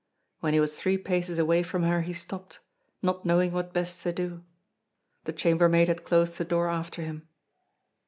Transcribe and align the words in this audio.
When 0.39 0.55
he 0.55 0.59
was 0.59 0.73
three 0.73 0.97
paces 0.97 1.37
away 1.37 1.61
from 1.61 1.83
her 1.83 2.01
he 2.01 2.11
stopped, 2.11 2.59
not 3.03 3.23
knowing 3.23 3.51
what 3.51 3.71
best 3.71 4.01
to 4.01 4.11
do. 4.11 4.43
The 5.25 5.31
chambermaid 5.33 5.89
had 5.89 6.03
closed 6.05 6.39
the 6.39 6.43
door 6.43 6.69
after 6.69 7.03
him. 7.03 7.27